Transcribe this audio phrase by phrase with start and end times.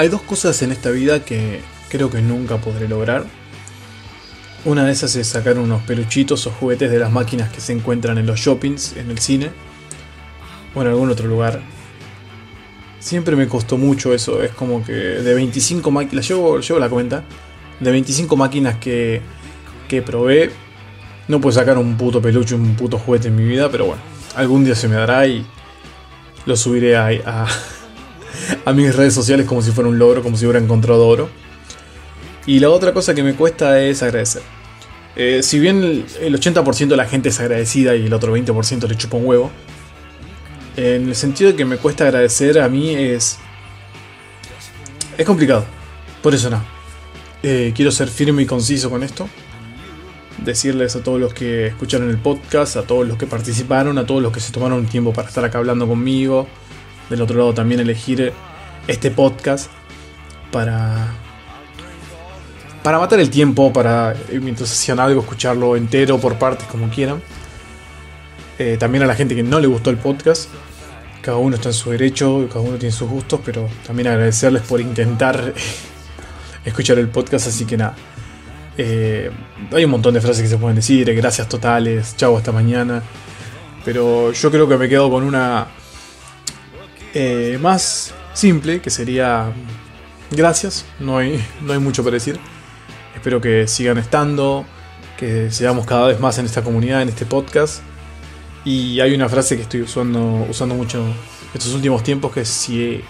[0.00, 1.60] Hay dos cosas en esta vida que
[1.90, 3.26] creo que nunca podré lograr.
[4.64, 8.16] Una de esas es sacar unos peluchitos o juguetes de las máquinas que se encuentran
[8.16, 9.50] en los shoppings, en el cine
[10.74, 11.60] o en algún otro lugar.
[12.98, 17.24] Siempre me costó mucho eso, es como que de 25 máquinas, llevo, la cuenta,
[17.78, 19.20] de 25 máquinas que,
[19.86, 20.50] que probé,
[21.28, 24.00] no puedo sacar un puto peluche, un puto juguete en mi vida, pero bueno,
[24.34, 25.44] algún día se me dará y
[26.46, 27.46] lo subiré a,
[28.64, 31.30] a mis redes sociales como si fuera un logro, como si hubiera encontrado oro.
[32.46, 34.42] Y la otra cosa que me cuesta es agradecer.
[35.16, 38.96] Eh, si bien el 80% de la gente es agradecida y el otro 20% le
[38.96, 39.50] chupa un huevo,
[40.76, 43.38] en el sentido de que me cuesta agradecer a mí es...
[45.18, 45.64] Es complicado.
[46.22, 46.62] Por eso no.
[47.42, 49.28] Eh, quiero ser firme y conciso con esto.
[50.38, 54.22] Decirles a todos los que escucharon el podcast, a todos los que participaron, a todos
[54.22, 56.46] los que se tomaron tiempo para estar acá hablando conmigo.
[57.10, 58.32] Del otro lado también elegir
[58.86, 59.70] este podcast
[60.50, 61.12] para
[62.82, 67.20] para matar el tiempo, para eh, mientras hacían algo, escucharlo entero por partes como quieran.
[68.58, 70.48] Eh, también a la gente que no le gustó el podcast.
[71.20, 74.80] Cada uno está en su derecho, cada uno tiene sus gustos, pero también agradecerles por
[74.80, 75.52] intentar
[76.64, 77.94] escuchar el podcast, así que nada.
[78.78, 79.30] Eh,
[79.72, 83.02] hay un montón de frases que se pueden decir, gracias totales, chau hasta mañana.
[83.84, 85.66] Pero yo creo que me quedo con una
[87.60, 89.52] más simple, que sería
[90.30, 92.38] gracias, no hay, no hay mucho para decir.
[93.14, 94.64] Espero que sigan estando,
[95.18, 97.82] que seamos cada vez más en esta comunidad, en este podcast.
[98.64, 101.04] Y hay una frase que estoy usando, usando mucho
[101.54, 103.00] estos últimos tiempos que si,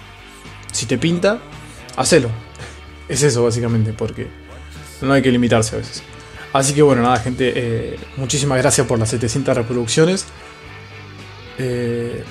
[0.73, 1.41] si te pinta,
[1.97, 2.29] hacelo.
[3.09, 4.29] Es eso básicamente, porque
[5.03, 6.01] no hay que limitarse a veces.
[6.53, 10.27] Así que bueno, nada gente, eh, muchísimas gracias por las 700 reproducciones.
[11.59, 12.23] Eh,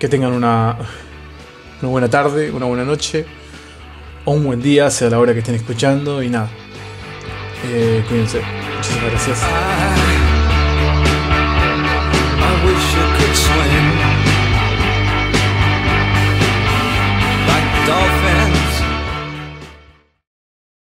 [0.00, 0.78] que tengan una,
[1.82, 3.26] una buena tarde, una buena noche
[4.24, 6.22] o un buen día, sea la hora que estén escuchando.
[6.22, 6.48] Y nada,
[7.66, 8.40] eh, cuídense.
[8.76, 9.44] Muchísimas gracias.